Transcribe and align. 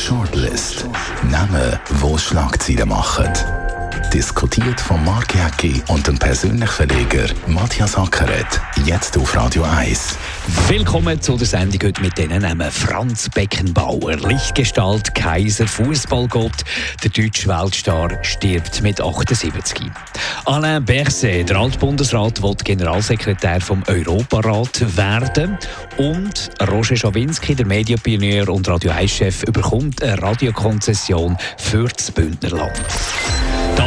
Shortlist. 0.00 0.86
Namen, 1.30 1.78
wo 2.00 2.16
Schlagzeilen 2.16 2.88
machen. 2.88 3.59
Diskutiert 4.12 4.80
von 4.80 5.04
Mark 5.04 5.36
Jäcki 5.36 5.80
und 5.86 6.04
dem 6.04 6.18
persönlichen 6.18 6.66
Verleger 6.66 7.26
Matthias 7.46 7.96
Ackeret. 7.96 8.60
Jetzt 8.84 9.16
auf 9.16 9.36
Radio 9.36 9.62
1. 9.62 10.16
Willkommen 10.66 11.22
zu 11.22 11.36
der 11.36 11.46
Sendung 11.46 11.80
heute 11.84 12.02
mit 12.02 12.18
diesen 12.18 12.42
Namen. 12.42 12.72
Franz 12.72 13.28
Beckenbauer, 13.28 14.16
Lichtgestalt, 14.16 15.14
Kaiser, 15.14 15.68
Fußballgott. 15.68 16.64
Der 17.04 17.10
deutsche 17.10 17.46
Weltstar 17.46 18.18
stirbt 18.24 18.82
mit 18.82 19.00
78. 19.00 19.80
Alain 20.44 20.84
Berset, 20.84 21.48
der 21.48 21.58
Altbundesrat, 21.58 22.42
wird 22.42 22.64
Generalsekretär 22.64 23.60
vom 23.60 23.84
Europarat 23.86 24.96
werden. 24.96 25.56
Und 25.98 26.50
Roger 26.68 26.96
Schawinski, 26.96 27.54
der 27.54 27.66
Medienpionier 27.66 28.48
und 28.48 28.68
Radio 28.68 28.90
1-Chef, 28.90 29.44
überkommt 29.44 30.02
eine 30.02 30.20
Radiokonzession 30.20 31.38
für 31.58 31.86
das 31.86 32.10
Bündnerland. 32.10 32.82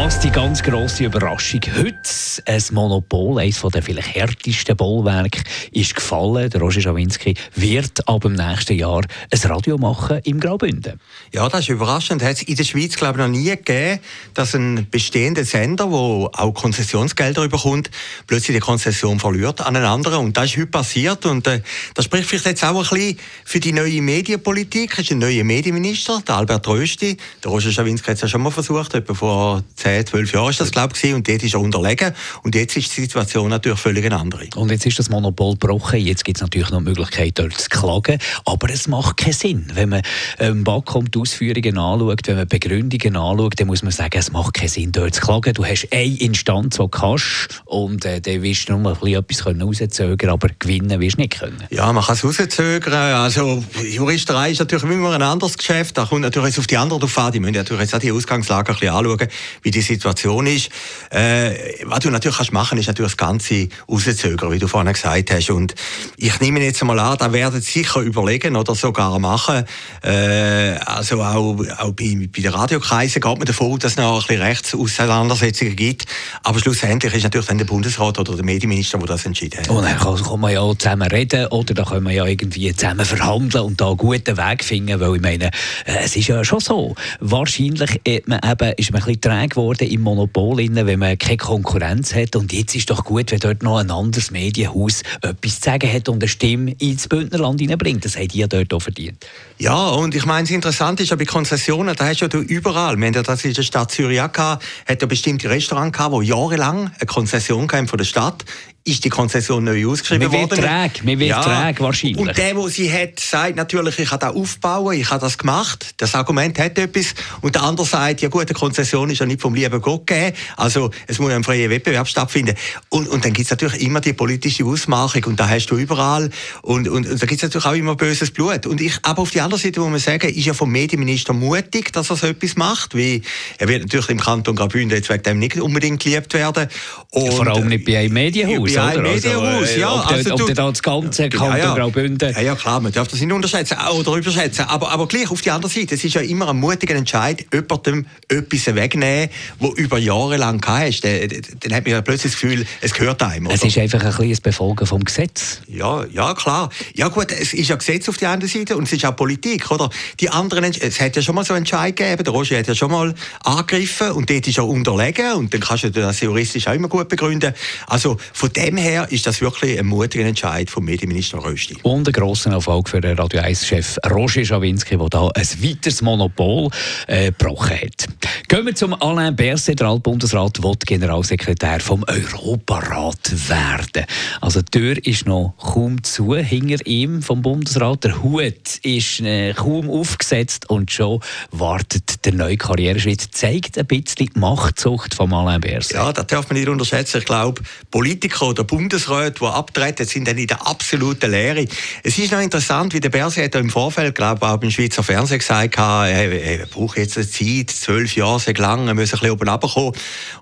Das 0.04 0.20
die 0.20 0.32
ganz 0.32 0.62
grosse 0.62 1.06
Überraschung. 1.06 1.62
Heute 1.78 1.98
ein 2.46 2.62
Monopol, 2.72 3.40
eines 3.40 3.62
der 3.62 3.82
vielleicht 3.82 4.14
härtesten 4.14 4.76
Bollwerke, 4.76 5.42
ist 5.72 5.96
gefallen. 5.96 6.50
Der 6.50 6.60
Roger 6.60 6.82
Schawinski 6.82 7.36
wird 7.56 8.06
ab 8.06 8.24
dem 8.24 8.34
nächsten 8.34 8.74
Jahr 8.74 9.00
ein 9.00 9.50
Radio 9.50 9.78
machen 9.78 10.20
im 10.26 10.42
Graubünden. 10.42 11.00
Ja, 11.32 11.48
das 11.48 11.62
ist 11.62 11.70
überraschend. 11.70 12.22
Hat 12.22 12.34
es 12.34 12.42
in 12.42 12.58
der 12.58 12.66
Schweiz, 12.66 12.98
glaube 12.98 13.14
ich, 13.14 13.26
noch 13.26 13.32
nie 13.32 13.46
gegeben, 13.46 14.02
dass 14.34 14.54
ein 14.54 14.90
bestehender 14.92 15.46
Sender, 15.46 15.86
der 15.86 15.94
auch 15.94 16.54
Konzessionsgelder 16.54 17.48
bekommt, 17.48 17.90
plötzlich 18.28 18.58
die 18.58 18.62
Konzession 18.62 19.22
verliert 19.22 19.62
an 19.62 19.74
einen 19.74 19.86
anderen. 19.86 20.20
Und 20.20 20.36
das 20.36 20.48
ist 20.48 20.58
heute 20.58 20.68
passiert. 20.68 21.26
Und 21.26 21.48
äh, 21.48 21.62
das 21.94 22.04
spricht 22.04 22.28
vielleicht 22.28 22.48
jetzt 22.48 22.66
auch 22.66 22.76
ein 22.76 22.82
bisschen 22.82 23.20
für 23.46 23.62
die 23.62 23.72
neue 23.72 24.02
Medienpolitik. 24.02 24.92
Es 24.96 25.00
ist 25.00 25.12
ein 25.12 25.20
neuer 25.20 25.46
Medienminister, 25.46 26.22
der 26.28 26.36
Albert 26.36 26.68
Rösti. 26.68 27.16
Der 27.42 27.52
Roger 27.52 27.72
Schawinski 27.72 28.08
hat 28.08 28.16
es 28.16 28.22
ja 28.24 28.28
schon 28.28 28.42
mal 28.42 28.52
versucht, 28.52 28.96
etwa 28.96 29.14
vor 29.14 29.64
10, 29.94 30.08
12 30.08 30.34
Jahren 30.34 30.50
ist 30.50 30.60
das, 30.60 30.72
glaube 30.72 30.96
ich, 31.00 31.14
und 31.14 31.28
dort 31.28 31.44
ist 31.44 31.54
er 31.54 31.60
unterlegen. 31.60 32.14
Und 32.42 32.56
jetzt 32.56 32.76
ist 32.76 32.96
die 32.98 33.02
Situation 33.02 33.50
natürlich 33.50 33.80
völlig 33.80 34.06
eine 34.06 34.18
andere. 34.18 34.48
Und 34.56 34.72
jetzt 34.72 34.86
ist 34.88 34.98
das 34.98 35.10
Monopol 35.10 35.54
gebrochen. 35.54 36.00
Jetzt 36.00 36.26
gibt 36.26 36.40
es 36.40 36.42
natürlich 36.42 36.72
noch 36.72 36.80
die 36.80 36.86
Möglichkeit, 36.86 37.38
dort 37.38 37.54
zu 37.54 37.70
klagen. 37.70 38.18
Aber 38.46 38.70
es 38.72 38.88
macht 38.88 39.18
keinen 39.18 39.34
Sinn. 39.34 39.68
Wenn 39.74 39.90
man 39.90 40.02
ähm, 40.40 40.64
BAKOM 40.64 41.12
die 41.12 41.20
Ausführungen 41.20 41.78
anschaut, 41.78 42.22
wenn 42.26 42.38
man 42.38 42.48
Begründungen 42.48 43.16
anschaut, 43.16 43.60
dann 43.60 43.68
muss 43.68 43.84
man 43.84 43.92
sagen, 43.92 44.18
es 44.18 44.32
macht 44.32 44.56
keinen 44.56 44.70
Sinn, 44.70 44.92
dort 44.92 45.14
zu 45.14 45.22
klagen. 45.22 45.54
Du 45.54 45.64
hast 45.64 45.88
eine 45.92 46.18
Instanz, 46.18 46.76
die 46.76 46.82
du 46.82 46.88
kannst, 46.88 47.62
und 47.66 48.04
äh, 48.06 48.20
dann 48.20 48.42
wirst 48.42 48.70
du 48.70 48.78
nur 48.78 48.98
ein 49.00 49.14
etwas 49.14 49.46
rauszögern, 49.46 50.30
aber 50.32 50.48
gewinnen 50.58 51.00
wirst 51.00 51.18
du 51.18 51.22
nicht 51.22 51.40
können. 51.40 51.64
Ja, 51.70 51.94
man 51.94 52.04
kann 52.04 52.16
es 52.16 52.24
rauszögern. 52.24 52.94
Also, 52.94 53.64
Juristerei 53.88 54.52
ist 54.52 54.60
natürlich 54.60 54.86
immer 54.86 55.14
ein 55.14 55.22
anderes 55.22 55.56
Geschäft. 55.56 55.98
Da 55.98 56.06
kommt 56.06 56.22
natürlich 56.22 56.58
auf 56.58 56.66
die 56.66 56.78
anderen 56.78 57.02
drauf 57.02 57.18
an. 57.20 57.32
Die 57.32 57.40
müssen 57.40 57.54
natürlich 57.54 57.84
jetzt 57.84 57.96
auch 57.96 58.00
die 58.00 58.12
Ausgangslage 58.12 58.72
ein 58.72 58.80
bisschen 58.80 58.96
anschauen, 58.96 59.28
wie 59.62 59.72
die 59.72 59.83
Situation 59.84 60.48
ist. 60.48 60.70
Äh, 61.10 61.84
was 61.84 62.00
du 62.00 62.10
natürlich 62.10 62.38
kannst 62.38 62.54
machen, 62.54 62.78
ist 62.78 62.88
natürlich 62.88 63.14
das 63.14 63.18
Ganze 63.18 63.68
rauszögern, 63.90 64.52
wie 64.52 64.60
du 64.60 64.68
vorhin 64.68 64.92
gesagt 64.92 65.32
hast. 65.32 65.50
Und 65.50 65.76
ich 66.18 66.40
nehme 66.40 66.62
jetzt 66.62 66.82
einmal 66.82 67.00
an, 67.00 67.18
da 67.18 67.32
werden 67.32 67.62
sie 67.62 67.80
sicher 67.80 68.02
überlegen 68.02 68.56
oder 68.56 68.76
sogar 68.76 69.20
machen. 69.20 69.66
Äh, 70.04 70.76
also 70.86 71.22
auch, 71.22 71.58
auch 71.78 71.92
bei, 71.92 72.30
bei 72.34 72.42
den 72.42 72.52
Radiokreisen 72.52 73.22
geht 73.22 73.38
man 73.38 73.46
davon 73.46 73.80
dass 73.80 73.94
es 73.94 73.98
noch 73.98 74.16
ein 74.16 74.28
bisschen 74.28 74.42
Rechtsauseinandersetzungen 74.42 75.76
gibt. 75.76 76.06
Aber 76.44 76.60
schlussendlich 76.60 77.14
ist 77.14 77.24
natürlich 77.24 77.48
dann 77.48 77.58
der 77.58 77.66
Bundesrat 77.66 78.20
oder 78.20 78.36
der 78.36 78.46
Medienminister, 78.46 78.98
der 78.98 79.08
das 79.08 79.26
entschieden 79.26 79.60
hat. 79.60 79.70
Und 79.70 79.84
dann 79.84 79.98
kann 79.98 80.40
man 80.40 80.54
ja 80.54 80.72
zusammen 80.78 81.08
reden 81.10 81.48
oder 81.48 81.74
da 81.74 81.84
können 81.84 82.06
wir 82.06 82.14
ja 82.14 82.26
irgendwie 82.26 82.74
zusammen 82.76 83.06
verhandeln 83.06 83.66
und 83.66 83.82
da 83.82 83.88
einen 83.88 83.98
guten 83.98 84.38
Weg 84.38 84.64
finden, 84.64 85.00
weil 85.00 85.16
ich 85.16 85.22
meine, 85.22 85.46
äh, 85.86 86.04
es 86.04 86.16
ist 86.16 86.28
ja 86.28 86.44
schon 86.44 86.60
so. 86.60 86.96
Wahrscheinlich 87.20 88.02
man 88.26 88.40
eben, 88.44 88.74
ist 88.78 88.92
man 88.92 89.02
ein 89.02 89.06
bisschen 89.06 89.22
träge 89.22 89.50
geworden 89.50 89.73
im 89.82 90.02
Monopol, 90.02 90.58
wenn 90.58 91.00
man 91.00 91.18
keine 91.18 91.38
Konkurrenz 91.38 92.14
hat. 92.14 92.36
Und 92.36 92.54
jetzt 92.54 92.76
ist 92.76 92.90
doch 92.90 93.04
gut, 93.04 93.32
wenn 93.32 93.40
dort 93.40 93.64
noch 93.64 93.78
ein 93.78 93.92
anderes 93.92 94.32
Medienhaus 94.32 95.02
etwas 95.22 95.60
zu 95.60 95.70
sagen 95.70 95.92
hat 95.92 96.10
und 96.10 96.22
eine 96.22 96.28
Stimme 96.28 96.76
ins 96.80 97.08
Bündnerland 97.08 97.60
hineinbringt. 97.60 98.06
Das 98.06 98.18
hat 98.18 98.34
ihr 98.36 98.48
dort 98.48 98.74
auch 98.74 98.82
verdient. 98.82 99.26
Ja, 99.64 99.92
und 99.92 100.14
ich 100.14 100.26
meine, 100.26 100.42
das 100.42 100.52
Interessante 100.52 101.04
ist 101.04 101.12
ja 101.12 101.16
bei 101.16 101.24
Konzessionen, 101.24 101.96
da 101.96 102.06
hast 102.06 102.20
du 102.20 102.26
ja 102.26 102.38
überall. 102.38 102.98
Wir 102.98 103.08
haben 103.08 103.14
ja 103.14 103.24
das 103.24 103.46
in 103.46 103.54
der 103.54 103.64
Stadt 103.64 103.92
Zürich 103.92 104.20
auch 104.20 104.30
gehabt, 104.30 104.66
hat 104.86 105.00
ja 105.00 105.08
bestimmte 105.08 105.50
Restaurants 105.50 105.98
gehabt, 105.98 106.14
die 106.22 106.28
jahrelang 106.28 106.92
eine 107.00 107.06
Konzession 107.08 107.70
von 107.70 107.98
der 107.98 108.04
Stadt 108.04 108.44
ist 108.86 109.06
die 109.06 109.10
Konzession 109.10 109.64
neu 109.64 109.88
ausgeschrieben 109.88 110.32
worden. 110.32 110.60
Träge, 110.60 111.00
wir 111.04 111.20
wird 111.20 111.30
ja. 111.30 111.74
wahrscheinlich. 111.80 112.18
Und 112.18 112.38
der, 112.38 112.54
der 112.54 112.70
sie 112.70 112.92
hat, 112.92 113.18
sagt 113.18 113.56
natürlich, 113.56 113.98
ich 114.00 114.12
habe 114.12 114.26
das 114.26 114.36
aufbauen, 114.36 115.00
ich 115.00 115.10
habe 115.10 115.22
das 115.22 115.38
gemacht. 115.38 115.94
Das 115.98 116.16
Argument 116.16 116.60
hat 116.60 116.78
etwas. 116.78 117.14
Und 117.40 117.56
der 117.56 117.64
andere 117.64 117.88
sagt, 117.88 118.22
ja 118.22 118.28
gut, 118.28 118.42
eine 118.42 118.54
Konzession 118.54 119.10
ist 119.10 119.20
ja 119.20 119.26
nicht 119.26 119.42
vom 119.42 119.56
lieben 119.56 119.80
Gott 119.80 120.06
gegeben. 120.06 120.36
Also 120.58 120.92
es 121.08 121.20
muss 121.20 121.32
ein 121.32 121.46
freier 121.46 121.70
Wettbewerb 121.70 122.10
stattfinden. 122.10 122.56
Und, 122.90 123.08
und 123.08 123.24
dann 123.24 123.32
gibt 123.32 123.46
es 123.46 123.52
natürlich 123.52 123.82
immer 123.82 124.02
die 124.02 124.14
politische 124.14 124.66
Ausmachung 124.66 125.24
und 125.26 125.40
da 125.40 125.48
hast 125.48 125.68
du 125.68 125.78
überall. 125.78 126.30
Und, 126.62 126.90
und, 126.90 127.08
und 127.08 127.22
da 127.22 127.26
gibt 127.26 127.42
es 127.42 127.44
natürlich 127.44 127.66
auch 127.66 127.74
immer 127.74 127.96
böses 127.96 128.32
Blut. 128.32 128.66
Und 128.66 128.82
ich, 128.82 129.00
aber 129.04 129.22
auf 129.22 129.32
der 129.32 129.46
anderen 129.54 129.60
Seite 129.60 129.80
muss 129.80 129.90
man 129.90 130.00
sagen, 130.00 130.34
ist 130.34 130.46
ja 130.46 130.54
vom 130.54 130.72
Medienminister 130.72 131.34
mutig, 131.34 131.92
dass 131.94 132.10
er 132.10 132.16
so 132.16 132.28
etwas 132.28 132.56
macht. 132.56 132.96
Wie, 132.96 133.22
er 133.58 133.68
wird 133.68 133.84
natürlich 133.84 134.10
im 134.10 134.20
Kanton 134.20 134.56
Graubünden 134.56 134.98
jetzt 134.98 135.10
wegen 135.10 135.24
dem 135.24 135.40
nicht 135.40 135.60
unbedingt 135.60 136.02
geliebt 136.02 136.34
werden. 136.34 136.68
Und, 137.12 137.34
vor 137.34 137.48
allem 137.48 137.68
nicht 137.68 137.86
bei 137.86 138.00
einem 138.00 138.14
Medienhaus 138.14 138.74
ja, 138.74 138.92
oder? 138.92 139.02
Medienhaus, 139.02 139.68
also, 139.68 139.80
ja. 139.80 139.94
Ob, 139.94 140.12
also, 140.12 140.34
ob 140.34 140.38
du, 140.40 140.54
das 140.54 140.82
ganze 140.82 141.30
Kanton 141.30 141.58
ja, 141.58 141.58
ja. 141.58 141.76
Graubünden... 141.76 142.34
Ja, 142.34 142.42
ja, 142.42 142.56
klar, 142.56 142.80
man 142.80 142.92
darf 142.92 143.08
das 143.08 143.22
nicht 143.22 143.32
unterschätzen 143.32 143.78
oder 143.98 144.16
überschätzen. 144.16 144.66
Aber, 144.66 144.92
aber 144.92 145.08
gleich 145.08 145.30
auf 145.30 145.42
der 145.42 145.54
anderen 145.54 145.74
Seite, 145.74 145.96
es 145.96 146.04
ist 146.04 146.14
ja 146.16 146.22
immer 146.22 146.50
ein 146.50 146.58
mutiger 146.58 146.96
Entscheid, 146.96 147.46
jemandem 147.54 148.06
etwas 148.28 148.74
wegnehmen, 148.74 149.30
wo 149.60 149.74
über 149.74 150.00
Jahre 150.00 150.38
lang 150.38 150.66
hast. 150.66 151.02
Dann, 151.02 151.30
dann 151.60 151.74
hat 151.74 151.84
man 151.84 151.92
ja 151.92 152.02
plötzlich 152.02 152.34
das 152.34 152.42
Gefühl, 152.42 152.66
es 152.82 152.94
gehört 152.94 153.22
einem. 153.22 153.48
Oder? 153.48 153.56
Es 153.56 153.64
ist 153.64 153.78
einfach 153.78 154.04
ein 154.04 154.14
kleines 154.14 154.42
Befolgen 154.42 154.86
vom 154.86 155.04
Gesetz. 155.04 155.62
Ja, 155.68 156.06
ja, 156.12 156.34
klar. 156.34 156.70
Ja 156.96 157.10
gut, 157.10 157.32
es 157.32 157.54
ist 157.54 157.70
ja 157.70 157.76
Gesetz 157.76 158.10
auf 158.10 158.18
der 158.18 158.32
einen 158.32 158.48
Seite 158.48 158.76
und 158.78 158.84
es 158.84 158.94
ist 158.94 159.06
auch 159.06 159.16
Politik, 159.16 159.33
oder? 159.70 159.90
Die 160.20 160.30
anderen, 160.30 160.66
es 160.66 161.00
hat 161.00 161.16
ja 161.16 161.22
schon 161.22 161.36
mal 161.36 161.44
so 161.44 161.54
einen 161.54 161.62
Entscheid 161.64 161.96
gegeben, 161.96 162.24
der 162.24 162.34
Roger 162.34 162.58
hat 162.58 162.68
ja 162.68 162.76
schon 162.76 162.92
mal 162.92 163.14
angegriffen 163.44 164.12
und 164.12 164.30
dort 164.30 164.48
ist 164.48 164.58
er 164.58 164.68
unterlegen 164.68 165.34
und 165.34 165.54
dann 165.54 165.62
kannst 165.62 165.84
du 165.84 165.92
das 165.92 166.20
juristisch 166.22 166.68
auch 166.68 166.74
immer 166.74 166.88
gut 166.88 167.08
begründen. 167.08 167.54
Also 167.88 168.18
von 168.34 168.52
dem 168.54 168.78
her 168.78 169.08
ist 169.10 169.26
das 169.26 169.42
wirklich 169.42 169.80
ein 169.80 169.86
mutiger 169.86 170.26
Entscheid 170.26 170.70
vom 170.70 170.86
Medienminister 170.86 171.44
Rösti. 171.44 171.78
Und 171.84 172.08
ein 172.08 172.14
grosser 172.14 172.52
Erfolg 172.52 172.90
für 172.90 173.02
den 173.02 173.18
Radio 173.18 173.42
1-Chef 173.42 173.98
Roger 174.10 174.46
Schawinski, 174.46 174.98
der 174.98 175.10
da 175.10 175.28
ein 175.28 175.48
weiteres 175.62 176.02
Monopol 176.02 176.70
äh, 177.08 177.28
gebrochen 177.28 177.78
hat. 177.78 178.08
Gehen 178.48 178.66
wir 178.66 178.76
zum 178.76 178.94
Alain 179.02 179.36
Berset, 179.36 179.80
der 179.80 179.88
Altbundesrat, 179.88 180.64
der 180.64 180.74
Generalsekretär 180.86 181.80
vom 181.80 182.04
Europarat 182.08 183.50
werden. 183.50 184.06
Also 184.42 184.62
die 184.62 184.80
Tür 184.80 185.06
ist 185.06 185.26
noch 185.26 185.56
kaum 185.58 186.04
zu 186.04 186.36
hinter 186.36 186.86
ihm 186.86 187.22
vom 187.22 187.42
Bundesrat. 187.42 188.04
Der 188.04 188.22
Hut 188.22 188.78
ist 188.84 189.20
äh, 189.26 189.54
kaum 189.54 189.90
aufgesetzt 189.90 190.70
und 190.70 190.92
schon 190.92 191.20
wartet 191.52 192.26
der 192.26 192.34
neue 192.34 192.58
Karriereschritt. 192.58 193.22
Zeigt 193.32 193.78
ein 193.78 193.86
bisschen 193.86 194.28
die 194.28 194.40
Machtzucht 194.40 195.14
von 195.14 195.34
Alain 195.34 195.62
Berset. 195.62 195.94
Ja, 195.96 196.12
das 196.12 196.28
darf 196.28 196.50
man 196.50 196.58
nicht 196.58 196.70
unterschätzen. 196.70 197.20
Ich 197.20 197.26
glaube, 197.26 197.62
Politiker 197.92 198.48
oder 198.48 198.64
Bundesräte, 198.64 199.40
die 199.40 199.46
abtreten, 199.46 200.06
sind 200.06 200.28
dann 200.28 200.38
in 200.38 200.48
der 200.48 200.66
absoluten 200.68 201.32
Lehre. 201.32 201.66
Es 202.04 202.18
ist 202.18 202.32
noch 202.32 202.42
interessant, 202.42 202.94
wie 202.94 203.00
der 203.00 203.10
Berse 203.10 203.44
hat 203.44 203.56
im 203.56 203.70
Vorfeld, 203.70 204.16
glaube 204.16 204.40
ich, 204.46 204.52
auch 204.52 204.58
beim 204.58 204.72
Schweizer 204.72 205.04
Fernsehen 205.04 205.40
gesagt 205.40 205.78
hat, 205.78 206.10
er, 206.10 206.66
braucht 206.68 206.98
jetzt 206.98 207.18
eine 207.18 207.30
Zeit, 207.30 207.70
zwölf 207.72 208.16
Jahre 208.16 208.40
sehr 208.40 208.54
lang, 208.56 208.88
er 208.88 208.94
muss 208.94 209.14
ein 209.14 209.20
bisschen 209.20 209.32
oben 209.32 209.48
runterkommen. 209.48 209.94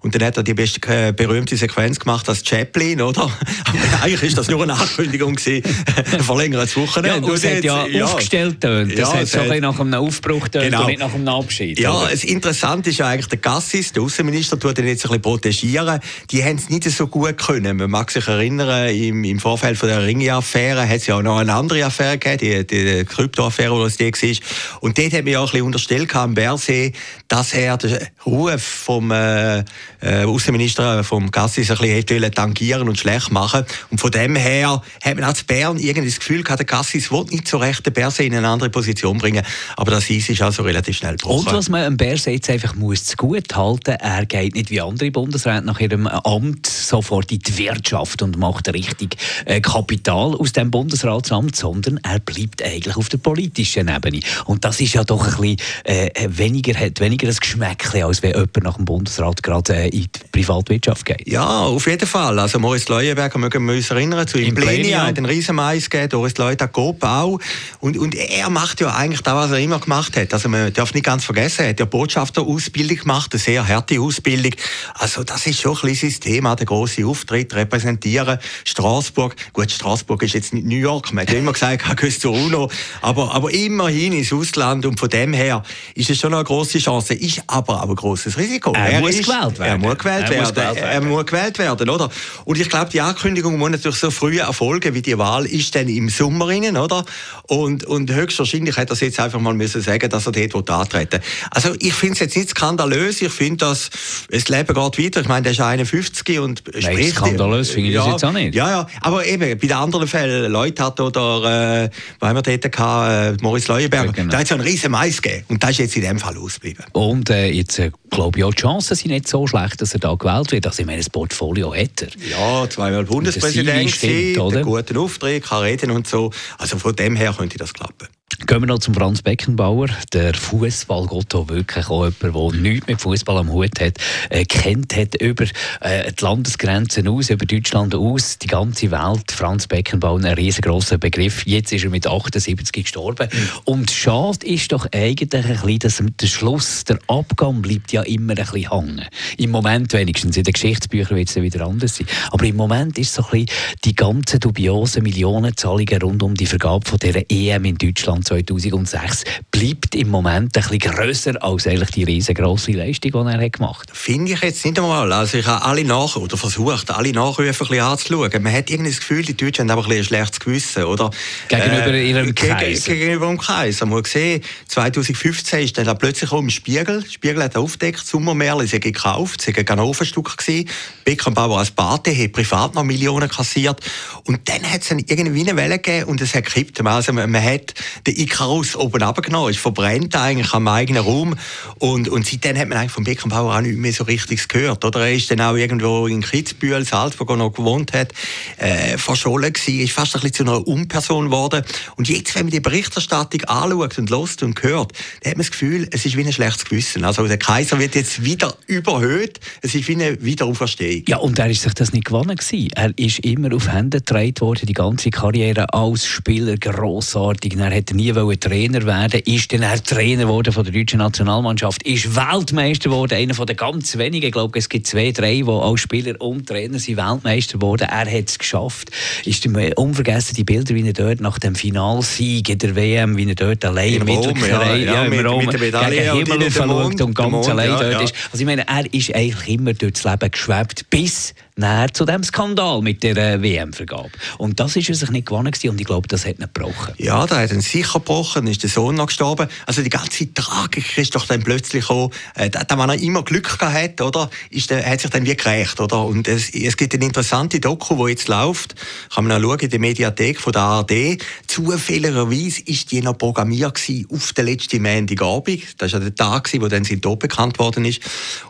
Und 0.02 0.16
dann 0.16 0.24
hat 0.24 0.38
er 0.38 0.44
die 0.44 0.54
beste, 0.54 0.82
äh, 0.88 1.12
berühmte 1.12 1.58
Sequenz 1.58 2.00
gemacht 2.00 2.28
als 2.30 2.46
Chaplin, 2.46 3.02
oder? 3.02 3.24
Aber 3.24 3.80
eigentlich 4.02 4.24
ist 4.24 4.38
das 4.38 4.48
nur 4.48 4.64
eine 4.64 4.74
Ankündigung 4.74 5.36
gewesen, 5.36 5.64
verlängertes 6.24 6.76
Wochenende. 6.78 7.20
Ja, 7.20 7.32
und 7.32 7.34
es 7.34 7.46
hat 7.46 7.64
ja, 7.64 7.86
ja 7.88 8.06
aufgestellt 8.06 8.64
tönt. 8.72 8.92
Das 8.92 9.00
ja, 9.00 9.08
hat 9.08 9.16
ein 9.16 9.24
bisschen 9.26 9.62
nach 9.62 9.80
einem 9.80 9.94
Aufbruch 9.94 10.48
tönt 10.48 10.66
genau. 10.66 10.82
und 10.82 10.88
nicht 10.88 11.00
nach 11.00 11.14
einem 11.14 11.28
Abschied. 11.28 11.80
Ja, 11.80 11.94
oder? 11.94 12.10
das 12.10 12.24
Interessante 12.24 12.90
ist 12.90 13.00
ja 13.00 13.08
eigentlich, 13.08 13.28
der 13.28 13.40
Gassis, 13.40 13.94
der 13.94 14.04
Außenminister, 14.04 14.60
tut 14.60 14.78
ihn 14.80 14.88
jetzt 14.88 15.06
ein 15.06 15.10
bisschen 15.10 15.22
protegieren. 15.22 16.00
Die 16.30 16.44
haben 16.44 16.58
es 16.58 16.70
nicht 16.70 16.90
so 16.90 17.08
gut 17.08 17.38
können. 17.38 17.78
Man 17.78 17.90
mag 17.90 18.12
sich 18.12 18.28
erinnern, 18.28 18.90
im, 18.90 19.24
im 19.24 19.40
Vorfeld 19.40 19.78
von 19.78 19.90
der 19.90 20.06
Ringe-Affäre 20.06 20.88
hat 20.88 20.98
es 20.98 21.08
ja 21.08 21.18
auch 21.18 21.22
noch 21.22 21.38
eine 21.38 21.54
andere 21.54 21.86
Affäre 21.86 22.18
gegeben, 22.18 22.68
die, 22.68 22.68
die 22.68 23.06
Krypto-Affäre, 23.06 23.76
die 23.76 23.86
es 23.86 23.98
die 23.98 24.12
war. 24.12 24.80
Und 24.82 24.98
dort 24.98 25.14
hat 25.14 25.24
man 25.24 25.34
ja 25.34 25.40
auch 25.40 25.48
ein 25.48 25.52
bisschen 25.52 25.66
unterstellt, 25.66 26.16
am 26.16 26.34
Berse, 26.34 26.92
dass 27.28 27.54
er 27.54 27.78
den 27.78 27.98
Ruf 28.26 28.62
vom 28.62 29.12
äh, 29.12 29.60
äh, 30.02 30.24
Außenminister 30.26 31.04
vom 31.04 31.32
Gassis 31.32 31.72
ein 31.72 31.78
bisschen 31.78 32.22
hätte 32.22 32.32
tangieren 32.32 32.88
und 32.88 32.98
schlecht 32.98 33.32
machen. 33.32 33.66
Und 33.90 34.00
von 34.00 34.12
dem 34.12 34.36
her 34.36 34.82
hat 35.04 35.16
man 35.16 35.24
als 35.24 35.44
Bern 35.44 35.78
irgendwie 35.78 36.10
das 36.10 36.20
Gefühl 36.20 36.44
gehabt, 36.44 36.60
der 36.60 36.66
Gassis 36.66 37.12
will 37.12 37.26
nicht 37.30 37.48
so 37.48 37.58
recht 37.58 37.86
den 37.86 37.94
Berse 37.94 38.24
in 38.24 38.36
eine 38.36 38.48
andere 38.62 38.70
Position 38.70 39.18
bringen. 39.18 39.44
Aber 39.76 39.92
das 39.92 40.10
ist 40.10 40.42
also 40.42 40.64
relativ 40.64 40.98
schnell 40.98 41.16
gebrochen. 41.16 41.48
Und 41.48 41.54
was 41.54 41.70
man 41.70 41.84
am 41.84 41.98
Berse 41.98 42.32
jetzt 42.32 42.50
einfach 42.50 42.76
muss 42.76 43.06
zu 43.06 43.18
gut 43.18 43.56
halten, 43.56 43.92
er 43.92 44.26
geht 44.26 44.56
nicht 44.56 44.70
wie 44.70 44.82
andere 44.82 45.12
Bundesräte 45.12 45.66
nach 45.66 45.80
ihrem 45.80 46.08
Amt 46.08 46.68
sofort 46.68 47.32
in 47.32 47.40
die 47.40 47.58
Wirtschaft 47.58 48.22
und 48.22 48.38
macht 48.38 48.72
richtig 48.74 49.18
äh, 49.46 49.62
Kapital 49.62 50.36
aus 50.36 50.54
dem 50.54 50.72
Bundesratsamt, 50.72 51.56
sondern 51.56 52.00
er 52.04 52.20
bleibt 52.20 52.64
eigentlich 52.64 52.96
auf 52.96 53.10
der 53.10 53.18
politischen 53.18 53.88
Ebene. 53.88 54.20
Und 54.46 54.64
das 54.64 54.80
ist 54.80 54.94
ja 54.94 55.04
doch 55.04 55.26
ein 55.26 55.42
bisschen 55.42 55.58
äh, 55.86 56.10
weniger, 56.30 56.80
hat 56.80 57.00
weniger 57.00 57.28
ein 57.28 57.36
Geschmäckchen, 57.36 58.04
als 58.04 58.22
wenn 58.22 58.32
jemand 58.32 58.64
nach 58.64 58.76
dem 58.76 58.86
Bundesrat 58.86 59.42
gerade 59.42 59.76
äh, 59.76 59.88
in 59.88 60.04
die 60.04 60.10
Privatwirtschaft 60.32 61.06
geht. 61.06 61.28
Ja, 61.28 61.62
auf 61.62 61.88
jeden 61.88 62.08
Fall. 62.08 62.38
Also 62.40 62.60
Moritz 62.60 62.88
Leuenberger 62.88 63.40
mögen 63.40 63.66
wir 63.66 63.76
uns 63.76 63.90
erinnern, 63.90 64.28
zu 64.28 64.38
ihm 64.38 64.54
Plenia 64.54 65.08
hat 65.08 65.18
einen 65.18 65.26
riesen 65.26 65.56
Mais 65.56 65.90
gegeben, 65.90 66.10
Doris 66.10 66.34
Coop 66.72 67.04
auch. 67.04 67.40
Und, 67.80 67.98
und 67.98 68.16
er 68.16 68.50
macht 68.52 68.82
ja 68.82 68.94
eigentlich 68.94 69.22
das, 69.22 69.34
was 69.34 69.52
er 69.52 69.60
immer 69.60 69.80
gemacht 69.80 70.16
hat. 70.18 70.34
Also 70.34 70.50
man 70.50 70.72
darf 70.74 70.94
nicht 70.94 71.06
ganz 71.06 71.26
vergessen, 71.26 71.64
er 71.64 71.70
hat 71.70 71.80
ja 71.80 71.86
Botschafterausbildung 71.86 72.98
gemacht, 72.98 73.32
eine 73.34 73.40
sehr 73.40 73.68
harte 73.68 74.00
Ausbildung. 74.00 74.54
Also 74.94 75.24
das 75.24 75.48
ist 75.48 75.62
schon 75.62 75.76
ein 75.76 75.90
bisschen 75.90 76.10
sein 76.12 76.20
Thema, 76.20 76.56
der 76.56 76.66
große 76.66 77.06
Auftritt, 77.06 77.54
repräsentieren. 77.54 78.40
Straßburg, 78.66 79.36
gut, 79.54 79.72
Straßburg 79.72 80.24
ist 80.24 80.34
jetzt 80.34 80.54
nicht 80.54 80.66
New 80.66 80.78
York, 80.78 81.14
man 81.14 81.26
hat 81.26 81.34
ja 81.34 81.40
immer 81.40 81.54
gesagt, 81.54 81.84
er 81.88 81.96
gehört 81.96 82.20
zu 82.20 82.32
UNO, 82.32 82.70
aber, 83.02 83.34
aber 83.34 83.52
immerhin 83.52 84.14
ins 84.14 84.32
Ausland 84.34 84.86
und 84.86 85.00
von 85.00 85.10
dem 85.10 85.34
her 85.34 85.64
ist 85.96 86.10
es 86.10 86.20
schon 86.20 86.34
eine 86.34 86.44
große 86.44 86.80
Chance, 86.80 87.14
ist 87.14 87.44
aber 87.48 87.84
auch 87.84 87.90
ein 87.90 87.96
großes 87.96 88.38
Risiko. 88.38 88.74
Er, 88.74 88.94
er 88.94 89.00
muss 89.00 89.12
ist, 89.12 89.26
gewählt 89.26 89.60
werden. 89.60 89.72
Er 89.72 89.78
muss 89.78 89.98
gewählt, 89.98 90.24
er 90.24 90.30
werden. 90.30 90.42
Muss 90.42 90.54
gewählt 90.54 90.76
werden. 90.76 90.92
Er 90.92 91.02
muss 91.02 91.26
gewählt 91.26 91.60
werden, 91.60 91.90
oder? 91.90 92.10
Und 92.46 92.60
ich 92.60 92.70
glaube, 92.70 92.90
die 92.92 93.02
Ankündigung 93.02 93.58
muss 93.58 93.72
natürlich 93.72 93.98
so 93.98 94.12
früh 94.12 94.40
erfolgen, 94.40 94.94
wie 94.94 95.02
die 95.02 95.18
Wahl 95.18 95.46
ist 95.46 95.76
dann 95.76 95.88
im 95.88 96.10
Sommer 96.10 96.48
rein, 96.48 96.78
oder? 96.78 97.06
Und, 97.48 97.84
und 97.86 98.12
höchstwahrscheinlich 98.42 98.78
hat 98.78 98.90
er 98.90 98.96
jetzt 98.98 99.20
einfach 99.20 99.40
mal 99.40 99.54
müssen 99.54 99.82
sagen, 99.82 100.10
dass 100.10 100.26
er 100.26 100.32
dort 100.32 100.70
antreten 100.70 101.14
will. 101.14 101.22
Also 101.52 101.74
ich 101.80 101.94
finde 101.94 102.14
es 102.14 102.20
jetzt 102.20 102.38
nicht 102.38 102.50
skandalös, 102.50 103.22
ich 103.22 103.32
finde, 103.32 103.66
dass 103.66 103.90
das 104.30 104.50
Leben 104.50 104.74
geht 104.74 105.06
weiter. 105.06 105.22
Ich 105.22 105.28
meine, 105.28 105.44
der 105.44 105.52
ist 105.52 105.62
51 105.62 106.40
und 106.40 106.64
Nein, 106.72 106.82
spricht... 106.82 107.16
skandalös 107.16 107.70
finde 107.70 107.90
ich 107.90 107.96
ja, 107.96 108.04
das 108.04 108.14
jetzt 108.14 108.26
auch 108.26 108.32
nicht. 108.32 108.56
Ja, 108.56 108.70
ja, 108.70 108.88
aber 109.02 109.26
eben, 109.26 109.58
bei 109.58 109.68
den 109.68 109.74
anderen 109.74 110.08
Fällen, 110.08 110.52
Leute 110.52 110.84
hat 110.84 111.00
oder, 111.00 111.84
äh, 111.84 111.90
wo 112.20 112.28
haben 112.28 112.36
wir 112.36 112.42
dort 112.42 112.72
gehabt, 112.72 113.40
äh, 113.40 113.44
Moritz 113.44 113.68
Leuenberger, 113.68 114.06
ja, 114.08 114.12
genau. 114.12 114.32
da 114.32 114.38
hat 114.40 114.46
es 114.46 114.52
einen 114.52 114.62
riesen 114.62 114.92
Mais 114.92 115.22
gegeben 115.22 115.46
und 115.50 115.64
das 115.64 115.72
ist 115.72 115.78
jetzt 115.80 115.96
in 115.96 116.04
dem 116.04 116.20
Fall 116.20 116.38
ausgeblieben. 116.38 116.86
Und 116.94 117.30
äh, 117.30 117.50
jetzt 117.50 117.80
äh, 117.80 117.92
glaube 118.10 118.40
ich 118.40 118.44
auch, 118.44 118.54
die 118.54 118.62
Chancen 118.62 118.96
sind 118.96 119.12
nicht 119.12 119.28
so 119.28 119.48
schlecht, 119.48 119.82
dass 119.82 119.94
er 119.94 120.00
da 120.00 120.14
gewählt 120.14 120.52
wird. 120.52 120.68
Also 120.68 120.82
ich 120.82 120.86
meine, 120.86 121.00
das 121.00 121.10
Portfolio 121.10 121.74
hat 121.74 122.02
er. 122.02 122.10
Ja, 122.30 122.70
zweimal 122.70 123.06
Bundespräsident, 123.06 123.90
stimmt, 123.90 124.40
einen 124.40 124.64
guten 124.64 124.98
Auftritt, 124.98 125.44
kann 125.44 125.64
reden 125.64 125.92
und 125.92 126.08
so. 126.08 126.32
Also 126.58 126.78
von 126.78 126.96
dem 126.96 127.16
her 127.16 127.34
könnte 127.38 127.58
das 127.58 127.74
klappen. 127.74 128.08
Gehen 128.48 128.62
wir 128.62 128.68
noch 128.68 128.80
zum 128.80 128.94
Franz 128.94 129.22
Beckenbauer, 129.22 129.88
der 130.14 130.34
Fußballgott, 130.34 131.32
der 131.32 131.48
wirklich 131.50 131.88
auch 131.88 132.06
jemand, 132.06 132.54
der 132.54 132.62
nichts 132.62 132.88
mit 132.88 133.00
Fußball 133.00 133.38
am 133.38 133.52
Hut 133.52 133.80
hat, 133.80 133.98
äh, 134.30 134.46
kennt 134.46 134.96
hat 134.96 135.16
über 135.16 135.46
äh, 135.82 136.12
die 136.12 136.24
Landesgrenzen 136.24 137.08
aus, 137.08 137.30
über 137.30 137.46
Deutschland 137.46 137.94
aus, 137.94 138.40
die 138.40 138.48
ganze 138.48 138.90
Welt. 138.92 139.32
Franz 139.32 139.68
Beckenbauer, 139.68 140.20
ein 140.20 140.34
riesengroßer 140.34 140.98
Begriff. 140.98 141.46
Jetzt 141.46 141.72
ist 141.72 141.84
er 141.84 141.92
mit 141.92 142.08
78 142.08 142.72
gestorben. 142.72 143.30
Mhm. 143.32 143.50
Und 143.66 143.92
schade 143.92 144.46
ist 144.46 144.72
doch 144.72 144.88
eigentlich 144.92 145.34
ein 145.34 145.44
bisschen, 145.50 145.78
dass 145.80 146.04
der 146.20 146.28
Schluss, 146.28 146.84
der 146.84 147.00
Abgang 147.08 147.62
bleibt 147.62 147.92
ja 147.92 148.02
immer 148.02 148.34
ein 148.34 148.46
bisschen 148.46 148.72
hängen. 148.72 149.06
Im 149.38 149.52
Moment 149.52 149.94
wenigstens. 149.94 150.36
In 150.36 150.44
den 150.44 150.54
Geschichtsbüchern 150.54 151.16
wird 151.16 151.28
es 151.28 151.36
dann 151.36 151.44
wieder 151.44 151.66
anders 151.66 151.96
sein. 151.96 152.08
Aber 152.32 152.46
im 152.46 152.56
Moment 152.56 152.98
ist 152.98 153.14
so 153.14 153.24
ein 153.24 153.46
bisschen 153.46 153.76
die 153.86 153.96
ganzen 153.96 154.40
dubiosen 154.40 155.04
Millionenzahlungen 155.04 156.02
rund 156.02 156.24
um 156.24 156.34
die 156.34 156.48
Vergabe 156.48 156.90
von 156.90 156.98
dieser 156.98 157.22
EM 157.30 157.66
in 157.66 157.78
Deutschland 157.78 158.31
2006 158.32 159.26
bleibt 159.52 159.94
im 159.94 160.10
Moment 160.10 160.56
ein 160.56 160.64
bisschen 160.64 160.80
grösser 160.80 161.44
als 161.44 161.68
eigentlich 161.68 161.92
die 161.92 162.06
riesengroße 162.06 162.72
Leistung, 162.72 163.12
die 163.12 163.34
er 163.34 163.44
hat 163.44 163.54
gemacht 163.54 163.90
hat. 163.90 163.98
Finde 163.98 164.32
ich 164.32 164.42
jetzt 164.42 164.64
nicht 164.64 164.80
einmal. 164.80 165.12
Also 165.12 165.38
ich 165.38 165.46
habe 165.46 165.66
alle 165.66 165.84
nach 165.84 166.16
oder 166.16 166.38
versucht, 166.38 166.90
alle 166.92 167.12
Nachrufe 167.12 167.50
ein 167.50 167.58
bisschen 167.58 167.80
anzuschauen. 167.82 168.42
Man 168.42 168.54
hat 168.54 168.70
irgendwie 168.70 168.92
das 168.92 169.00
Gefühl, 169.00 169.24
die 169.24 169.36
Deutschen 169.36 169.70
haben 169.70 169.84
ein, 169.84 169.92
ein 169.92 170.04
schlechtes 170.06 170.40
Gewissen, 170.40 170.86
oder? 170.86 171.12
Gegenüber 171.50 171.88
äh, 171.88 172.10
ihrem 172.10 172.34
Kreis. 172.34 172.86
Gegen, 172.86 173.00
gegenüber 173.00 173.28
dem 173.28 173.38
Kreis. 173.38 173.82
Man 173.82 173.96
hat 173.96 174.06
gesehen, 174.06 174.42
2015 174.70 175.60
ist 175.66 175.78
dann 175.78 175.98
plötzlich 175.98 176.32
auch 176.32 176.40
im 176.40 176.50
Spiegel. 176.50 177.04
Spiegel 177.10 177.44
hat 177.44 177.58
aufgedeckt, 177.58 178.06
Sommermärchen 178.06 178.68
sie 178.68 178.80
gekauft, 178.80 179.42
sie 179.42 179.54
waren 179.54 179.66
Ganovenstück 179.66 180.38
gewesen. 180.38 180.70
Beckenbauer 181.04 181.60
als 181.60 181.72
Pate 181.72 182.16
hat 182.18 182.32
privat 182.32 182.76
noch 182.76 182.84
Millionen 182.86 183.28
kassiert. 183.28 183.82
Und 184.24 184.48
dann 184.48 184.64
hat 184.72 184.84
es 184.84 184.92
irgendwie 184.92 185.42
eine 185.42 185.58
Welle 185.58 185.80
gegeben 185.80 186.06
und 186.06 186.22
es 186.22 186.34
hat 186.34 186.46
gekippt. 186.46 186.80
Also 186.86 187.12
man, 187.12 187.30
man 187.30 187.44
hat 187.44 187.74
den 188.12 188.24
Icarus 188.24 188.76
oben 188.76 189.02
runtergenommen, 189.02 189.52
ist 189.52 189.60
verbrennt 189.60 190.16
eigentlich 190.16 190.54
am 190.54 190.68
eigenen 190.68 191.04
Raum. 191.04 191.36
Und, 191.80 192.10
und 192.10 192.26
seitdem 192.26 192.58
hat 192.58 192.68
man 192.68 192.78
eigentlich 192.78 192.92
vom 192.92 193.04
Beckenbauer 193.04 193.56
auch 193.56 193.62
nicht 193.62 193.78
mehr 193.78 193.94
so 193.94 194.04
richtig 194.04 194.48
gehört. 194.48 194.84
Oder? 194.86 195.02
Er 195.02 195.14
ist 195.14 195.32
dann 195.32 195.42
auch 195.42 195.56
irgendwo 195.56 196.08
in 196.08 196.22
Kitzbühel, 196.22 196.86
Salzburg, 196.86 197.30
wo 197.30 197.34
er 197.34 197.38
noch 197.38 197.54
gewohnt 197.54 197.94
hat, 197.94 198.14
äh, 198.58 198.98
verschollen 198.98 199.54
gewesen, 199.54 199.80
ist 199.80 199.94
fast 199.94 200.16
ein 200.16 200.22
bisschen 200.22 200.46
zu 200.46 200.52
einer 200.52 200.68
Unperson 200.68 201.26
geworden. 201.26 201.64
Und 201.96 202.10
jetzt, 202.10 202.36
wenn 202.36 202.44
man 202.44 202.52
die 202.52 202.60
Berichterstattung 202.60 203.44
anschaut 203.46 203.98
und 203.98 204.10
lost 204.10 204.44
und 204.44 204.62
hört, 204.64 204.94
dann 205.22 205.32
hat 205.32 205.38
man 205.38 205.46
das 205.46 205.52
Gefühl, 205.52 205.88
es 205.92 206.06
ist 206.06 206.18
wie 206.18 206.24
ein 206.24 206.34
schlechtes 206.34 206.66
Gewissen. 206.66 207.04
Also 207.06 207.28
der 207.28 207.38
Kaiser 207.38 207.80
wird 207.80 207.96
jetzt 207.96 208.24
wieder 208.24 208.56
überhöht, 208.68 209.40
es 209.62 209.76
ist 209.76 209.88
wie 209.88 209.96
eine 209.96 210.22
Wiederauferstehung. 210.22 211.04
Ja, 211.08 211.18
und 211.18 211.40
er 211.40 211.50
ist 211.50 211.62
sich 211.62 211.74
das 211.74 211.94
nicht 211.94 212.06
gewonnen 212.06 212.36
gewesen. 212.36 212.70
Er 212.76 212.98
ist 212.98 213.20
immer 213.20 213.56
auf 213.56 213.72
Hände 213.72 214.00
getragen 214.00 214.40
worden, 214.40 214.66
die 214.66 214.74
ganze 214.74 215.10
Karriere 215.10 215.74
als 215.74 216.06
Spieler, 216.06 216.58
grossartig. 216.58 217.56
Er 217.58 217.76
hat 217.76 217.94
nie 218.02 218.38
Trainer 218.38 218.86
werden 218.86 219.22
ist 219.26 219.54
dann 219.54 219.62
er 219.62 219.84
Trainer 219.84 220.24
geworden 220.24 220.52
von 220.52 220.64
der 220.64 220.74
deutschen 220.74 221.00
Nationalmannschaft, 221.00 221.84
ist 221.84 222.16
Weltmeister 222.16 222.90
geworden, 222.90 223.14
einer 223.14 223.34
von 223.34 223.46
den 223.46 223.56
ganz 223.56 223.98
wenigen, 223.98 224.26
ich 224.26 224.32
glaube, 224.32 224.58
es 224.58 224.70
gibt 224.70 224.88
zwei, 224.88 225.12
drei, 225.12 225.36
die 225.36 225.48
als 225.48 225.80
Spieler 225.80 226.20
und 226.20 226.48
Trainer 226.48 226.80
sind 226.80 226.98
Weltmeister 226.98 227.60
geworden. 227.60 227.88
Er 227.90 228.12
hat 228.12 228.30
es 228.30 228.40
geschafft. 228.40 228.90
Ist 229.26 229.46
unvergessen 229.76 230.36
die 230.36 230.44
Bilder, 230.44 230.74
wie 230.74 230.86
er 230.86 230.94
dort 230.94 231.22
nach 231.22 231.38
dem 231.40 231.56
Finalsieg 231.56 232.50
in 232.50 232.58
der 232.58 232.76
WM, 232.76 233.18
wie 233.18 233.30
er 233.30 233.36
dort 233.36 233.64
allein 233.66 233.94
im 233.94 234.08
Rom, 234.08 234.38
ja, 234.38 234.76
ja, 234.76 235.04
ja, 235.04 235.10
mit, 235.10 235.26
Rom, 235.26 235.46
mit 235.46 235.60
gegen 235.60 235.72
Himmel 235.72 236.72
und, 236.72 237.02
und 237.02 237.16
ganz 237.16 237.32
Mond, 237.32 237.50
allein 237.50 237.70
ja, 237.70 237.92
dort 237.92 238.04
ist. 238.04 238.16
Also 238.32 238.42
ich 238.42 238.46
meine, 238.46 238.68
er 238.68 238.92
ist 238.94 239.14
eigentlich 239.14 239.48
immer 239.48 239.74
durchs 239.74 240.04
Leben 240.04 240.32
geschwebt, 240.32 240.90
bis 240.90 241.34
näher 241.56 241.94
zu 241.94 242.06
dem 242.06 242.24
Skandal 242.24 242.82
mit 242.82 243.04
der 243.04 243.18
äh, 243.18 243.42
WM-Vergabe. 243.42 244.12
Und 244.38 244.60
das 244.60 244.76
ist 244.76 244.90
er 244.90 244.96
sich 244.96 245.12
nicht 245.12 245.28
gewonnen 245.28 245.54
und 245.64 245.82
ich 245.82 245.88
glaube, 245.88 246.08
das 246.08 246.26
hat 246.26 246.40
ihn 246.40 246.48
gebrochen. 246.54 246.94
Ja, 246.98 247.26
da 247.26 247.38
hat 247.40 247.52
ihn 247.52 247.62
sicher 247.62 248.00
gebrochen, 248.00 248.48
ist 248.48 248.64
der 248.64 248.70
Sohn 248.70 248.96
noch 248.96 249.08
gestorben. 249.08 249.48
Also 249.66 249.82
die 249.82 249.90
ganze 249.90 250.34
Tragik 250.34 250.98
ist 250.98 251.16
doch 251.16 251.26
dann 251.26 251.44
plötzlich 251.44 251.90
auch, 251.90 252.12
äh, 252.36 252.50
da, 252.50 252.76
man 252.76 252.98
immer 253.00 253.24
Glück 253.24 253.60
gehabt 253.60 254.02
oder, 254.02 254.30
ist 254.50 254.70
der, 254.70 254.86
hat 254.86 255.02
sich 255.02 255.10
dann 255.12 255.26
wie 255.26 255.36
gerecht, 255.36 255.80
oder? 255.80 256.04
Und 256.06 256.28
es, 256.28 256.50
es 256.54 256.78
gibt 256.78 256.94
eine 256.94 257.06
interessante 257.06 257.60
Doku, 257.60 258.06
die 258.06 258.12
jetzt 258.12 258.28
läuft, 258.28 258.76
kann 259.14 259.26
man 259.26 259.38
auch 259.38 259.42
schauen 259.42 259.60
in 259.60 259.70
der 259.70 259.80
Mediathek 259.80 260.40
von 260.40 260.54
der 260.54 260.62
ARD. 260.62 261.22
Zufälligerweise 261.48 262.62
ist 262.66 262.92
die 262.92 263.02
noch 263.02 263.18
programmiert 263.18 263.80
auf 264.12 264.34
den 264.34 264.46
letzten 264.46 264.82
Montagabend. 264.82 265.64
Das 265.78 265.94
war 265.94 266.00
ja 266.00 266.10
der 266.10 266.16
Tag, 266.16 266.50
wo 266.60 266.68
dann 266.68 266.84
sein 266.84 267.02
Tod 267.02 267.20
bekannt 267.20 267.60
worden 267.60 267.86
ist. 267.86 268.02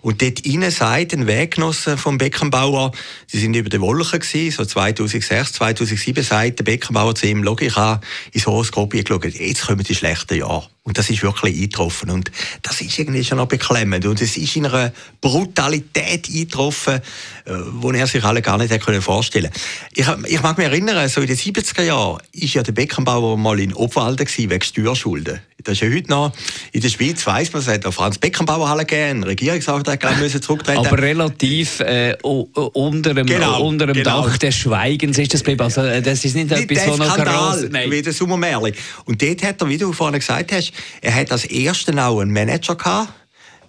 Und 0.02 0.22
dort 0.22 0.42
innen 0.42 0.72
sagt 0.72 1.14
ein 1.14 1.28
Weggenosse 1.28 1.98
vom 1.98 2.18
Beckenbauer, 2.18 2.91
sie 3.28 3.40
sind 3.40 3.56
über 3.56 3.70
den 3.70 3.82
Wolken 3.82 4.20
gewesen, 4.20 4.56
so 4.56 4.66
2006, 4.66 5.54
2007, 5.54 6.24
sagt 6.24 6.60
der 6.60 6.64
Beckenbauer 6.64 7.16
zu 7.16 7.28
ihm, 7.28 7.48
ich 7.60 7.76
habe 7.76 8.06
ins 8.32 8.46
Horoskop 8.46 8.92
geschaut, 8.92 9.26
jetzt 9.26 9.68
kommen 9.68 9.84
die 9.84 9.96
schlechten 9.96 10.38
Jahre. 10.38 10.68
Und 10.84 10.98
das 10.98 11.12
ist 11.12 11.22
wirklich 11.22 11.56
eingetroffen. 11.56 12.10
Und 12.10 12.32
das 12.64 12.82
ist 12.82 12.98
irgendwie 12.98 13.24
schon 13.24 13.38
noch 13.38 13.48
beklemmend. 13.48 14.04
Und 14.06 14.20
es 14.20 14.36
ist 14.36 14.56
in 14.56 14.66
einer 14.66 14.92
Brutalität 15.22 16.28
eingetroffen, 16.28 17.02
die 17.46 17.88
äh, 17.88 18.00
er 18.00 18.08
sich 18.08 18.24
alle 18.24 18.42
gar 18.42 18.58
nicht 18.58 18.72
hätte 18.72 19.02
vorstellen 19.02 19.52
ich, 19.94 20.08
ich 20.28 20.42
mag 20.42 20.58
mich 20.58 20.68
erinnern, 20.68 21.08
so 21.10 21.22
in 21.22 21.28
den 21.28 21.38
70er 21.38 21.84
Jahren 21.84 22.18
war 22.18 22.22
ja 22.34 22.64
der 22.64 22.72
Beckenbauer 22.72 23.38
mal 23.38 23.60
in 23.60 23.74
Obwalden 23.74 24.28
wegen 24.28 24.62
Steuerschulden. 24.62 25.40
Das 25.64 25.74
ist 25.74 25.82
ja 25.82 25.90
heute 25.90 26.10
noch, 26.10 26.32
in 26.72 26.82
der 26.82 26.90
Schweiz 26.90 27.26
weiss 27.26 27.52
man, 27.54 27.62
es 27.62 27.68
hat 27.68 27.86
auch 27.86 27.94
Franz 27.94 28.18
Beckenbauer 28.18 28.70
Halle 28.70 28.86
gegeben, 28.86 29.24
Regierungsauftrag 29.24 30.20
müssen 30.20 30.42
zurücktreten. 30.42 30.86
Aber 30.86 30.98
relativ 30.98 31.80
äh, 31.80 32.16
unter 32.22 33.14
dem, 33.14 33.28
genau, 33.28 33.64
unter 33.64 33.88
dem 33.88 33.96
genau. 33.96 34.24
Dach 34.24 34.38
des 34.38 34.56
Schweigens 34.56 35.18
ist 35.18 35.34
das 35.34 35.42
geblieben. 35.42 35.64
Also, 35.64 35.82
äh, 35.82 36.02
das 36.02 36.26
ist 36.26 36.36
nicht, 36.36 36.50
nicht 36.50 36.72
etwas, 36.72 36.88
was 36.88 36.98
noch 36.98 37.18
groß... 37.18 37.92
wie 37.92 38.02
der 38.02 38.14
Sommermärchen. 38.14 38.74
Und 39.06 39.22
dort 39.22 39.44
hat 39.44 39.62
er, 39.62 39.70
wie 39.70 39.78
du 39.78 39.94
vorhin 39.94 40.20
gesagt 40.20 40.52
hast, 40.52 40.72
er 41.02 41.16
hat 41.16 41.32
als 41.32 41.46
Erster 41.46 41.92
auch 42.08 42.20
einen 42.20 42.32
Manager 42.32 42.76
gehabt, 42.76 43.14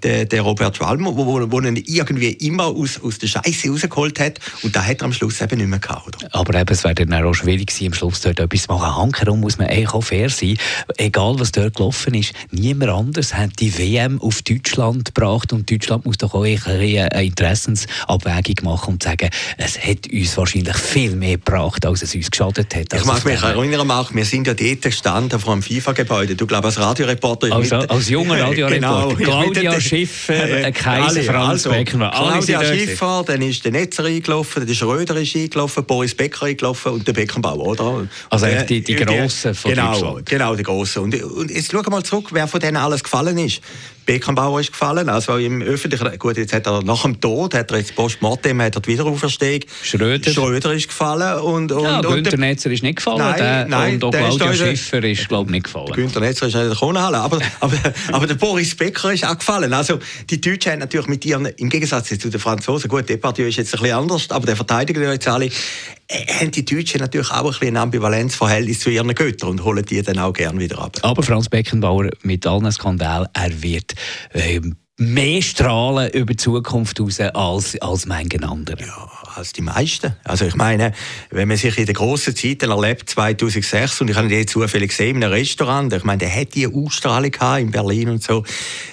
der, 0.02 0.24
der 0.24 0.42
Robert 0.42 0.76
Schwalmer, 0.76 1.16
wo, 1.16 1.26
wo, 1.26 1.50
wo 1.50 1.60
ihn 1.60 1.76
irgendwie 1.76 2.32
immer 2.32 2.66
aus, 2.66 3.00
aus 3.02 3.18
der 3.18 3.26
Scheiße 3.28 3.70
rausgeholt 3.70 4.20
hat. 4.20 4.40
Und 4.62 4.74
da 4.74 4.84
hat 4.84 5.00
er 5.00 5.04
am 5.04 5.12
Schluss 5.12 5.40
eben 5.40 5.58
nicht 5.58 5.68
mehr 5.68 5.78
gehabt. 5.78 6.06
Oder? 6.06 6.34
Aber 6.34 6.58
eben, 6.58 6.72
es 6.72 6.84
wäre 6.84 6.94
dann 6.94 7.12
auch 7.12 7.34
schwierig 7.34 7.68
gewesen, 7.68 7.86
am 7.88 7.94
Schluss 7.94 8.20
dort 8.20 8.40
etwas 8.40 8.62
zu 8.62 8.72
machen. 8.72 8.96
Hankerum 8.96 9.40
muss 9.40 9.58
man 9.58 9.68
eigentlich 9.68 9.92
auch 9.92 10.02
fair 10.02 10.28
sein. 10.30 10.56
Egal, 10.96 11.38
was 11.38 11.52
dort 11.52 11.76
gelaufen 11.76 12.14
ist, 12.14 12.32
niemand 12.50 12.90
anders 12.90 13.34
hat 13.34 13.60
die 13.60 13.76
WM 13.78 14.20
auf 14.20 14.42
Deutschland 14.42 15.14
gebracht. 15.14 15.52
Und 15.52 15.70
Deutschland 15.70 16.04
muss 16.04 16.18
doch 16.18 16.34
auch 16.34 16.44
eine 16.44 17.22
Interessensabwägung 17.22 18.64
machen 18.64 18.94
und 18.94 19.02
sagen, 19.02 19.30
es 19.58 19.78
hat 19.78 20.10
uns 20.12 20.36
wahrscheinlich 20.36 20.76
viel 20.76 21.16
mehr 21.16 21.36
gebracht, 21.36 21.84
als 21.86 22.02
es 22.02 22.14
uns 22.14 22.30
geschadet 22.30 22.74
hat. 22.74 22.92
Ich 22.94 23.04
mag 23.04 23.24
mich 23.24 23.42
erinnern, 23.42 23.90
auch, 23.90 24.14
wir 24.14 24.24
sind 24.24 24.46
ja 24.46 24.54
dort 24.54 24.82
gestanden 24.82 25.38
vor 25.38 25.54
dem 25.54 25.62
FIFA-Gebäude. 25.62 26.34
Du 26.34 26.46
glaubst, 26.46 26.64
als 26.64 26.78
Radioreporter... 26.78 27.52
Als, 27.52 27.72
als 27.72 28.08
junger 28.08 28.40
Radioreporter. 28.40 29.14
Genau, 29.14 29.42
Claudia 29.42 29.80
Schiffer, 29.92 30.64
äh, 30.64 30.72
Kaiser, 30.72 31.22
Franz 31.22 31.66
also, 31.66 31.70
Beckenbauer. 31.70 32.10
Claudia 32.10 32.64
Schiffer, 32.64 33.24
dann 33.26 33.42
ist 33.42 33.64
der 33.64 33.72
Netzer 33.72 34.04
eingelaufen, 34.04 34.62
dann 34.62 34.68
ist 34.72 34.82
Röder 34.82 35.16
ist 35.16 35.36
eingelaufen, 35.36 35.84
Boris 35.84 36.14
Becker 36.14 36.46
eingelaufen 36.46 36.92
und 36.92 37.06
der 37.06 37.12
Beckenbauer, 37.12 37.66
oder? 37.66 38.08
Also 38.30 38.46
äh, 38.46 38.64
die, 38.64 38.82
die 38.82 38.96
Grossen 38.96 39.54
von 39.54 39.70
genau, 39.70 39.92
Deutschland. 39.92 40.26
Genau, 40.26 40.56
die 40.56 40.62
Grossen. 40.62 41.02
Und, 41.02 41.22
und 41.22 41.50
jetzt 41.50 41.70
schauen 41.70 41.84
wir 41.84 41.90
mal 41.90 42.02
zurück, 42.02 42.28
wer 42.32 42.48
von 42.48 42.60
denen 42.60 42.78
alles 42.78 43.04
gefallen 43.04 43.36
ist. 43.36 43.60
Beckenbauer 44.04 44.60
ist 44.60 44.72
gefallen, 44.72 45.08
also 45.08 45.36
im 45.36 45.62
öffentlichen, 45.62 46.18
gut, 46.18 46.36
jetzt 46.36 46.52
hat 46.52 46.66
er 46.66 46.82
nach 46.82 47.02
dem 47.02 47.20
Tod, 47.20 47.54
hat 47.54 47.70
er 47.70 47.78
jetzt 47.78 47.94
postmortem, 47.94 48.60
hat 48.60 48.74
er 48.74 48.80
die 48.80 48.90
Wiederauferstehung. 48.90 49.60
Schröder. 49.82 50.30
Schröder 50.30 50.72
ist 50.72 50.88
gefallen 50.88 51.40
und, 51.40 51.72
und, 51.72 51.84
ja, 51.84 52.00
Günther 52.00 52.36
Netzer 52.36 52.70
ist 52.70 52.82
nicht 52.82 52.96
gefallen, 52.96 53.18
nein, 53.18 53.36
der, 53.38 53.66
nein, 53.66 53.94
und 53.94 54.04
auch 54.04 54.10
Claudia 54.10 54.54
Schiffer 54.54 55.04
ist, 55.04 55.28
glaube 55.28 55.50
ich, 55.50 55.52
nicht 55.52 55.64
gefallen. 55.64 55.92
Günther 55.92 56.20
Netzer 56.20 56.46
ist 56.48 56.54
nicht 56.54 56.76
Kronenhalle, 56.76 57.18
aber, 57.18 57.38
aber, 57.60 57.76
aber 58.12 58.26
der 58.26 58.34
Boris 58.34 58.74
Becker 58.74 59.12
ist 59.12 59.26
auch 59.26 59.38
gefallen. 59.38 59.72
Also 59.72 59.98
die 60.28 60.40
Deutschen 60.40 60.72
haben 60.72 60.78
natürlich 60.80 61.06
mit 61.06 61.24
ihren, 61.24 61.46
im 61.46 61.68
Gegensatz 61.68 62.08
zu 62.08 62.28
den 62.28 62.40
Franzosen, 62.40 62.88
gut, 62.88 63.08
Depardieu 63.08 63.46
ist 63.46 63.56
jetzt 63.56 63.74
ein 63.74 63.80
bisschen 63.80 63.96
anders, 63.96 64.30
aber 64.30 64.46
der 64.46 64.56
verteidigen 64.56 65.02
jetzt 65.02 65.28
alle, 65.28 65.46
äh, 65.46 66.26
haben 66.40 66.50
die 66.50 66.64
Deutschen 66.64 67.00
natürlich 67.00 67.30
auch 67.30 67.44
ein 67.44 67.50
bisschen 67.50 67.68
ein 67.68 67.76
Ambivalenzverhältnis 67.76 68.80
zu 68.80 68.90
ihren 68.90 69.14
Göttern 69.14 69.50
und 69.50 69.64
holen 69.64 69.84
die 69.84 70.02
dann 70.02 70.18
auch 70.18 70.32
gerne 70.32 70.58
wieder 70.58 70.78
ab. 70.78 70.98
Aber 71.02 71.22
Franz 71.22 71.48
Beckenbauer 71.48 72.10
mit 72.22 72.46
allen 72.46 72.70
Skandalen, 72.70 73.28
er 73.32 73.62
wird 73.62 73.91
ähm, 74.34 74.76
mehr 74.98 75.40
strahlen 75.40 76.10
über 76.10 76.34
die 76.34 76.36
Zukunft 76.36 77.00
raus 77.00 77.18
als, 77.20 77.80
als 77.80 78.06
manchen 78.06 78.44
anderen. 78.44 78.78
Ja, 78.80 79.10
als 79.34 79.52
die 79.52 79.62
meisten. 79.62 80.14
Also 80.24 80.44
ich 80.44 80.54
meine, 80.54 80.92
wenn 81.30 81.48
man 81.48 81.56
sich 81.56 81.78
in 81.78 81.86
den 81.86 81.94
grossen 81.94 82.36
Zeiten 82.36 82.70
erlebt, 82.70 83.08
2006, 83.08 84.02
und 84.02 84.10
ich 84.10 84.16
habe 84.16 84.32
ihn 84.32 84.46
zufällig 84.46 84.90
gesehen 84.90 85.16
in 85.16 85.24
einem 85.24 85.32
Restaurant, 85.32 85.92
ich 85.92 86.04
meine, 86.04 86.18
der 86.18 86.34
hat 86.34 86.54
die 86.54 86.66
Ausstrahlung 86.66 87.32
in 87.58 87.70
Berlin 87.70 88.10
und 88.10 88.22
so. 88.22 88.44